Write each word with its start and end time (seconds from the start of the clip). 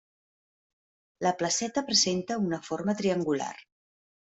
La 1.25 1.33
placeta 1.41 1.85
presenta 1.91 2.39
una 2.47 2.59
forma 2.71 2.99
triangular. 3.03 3.53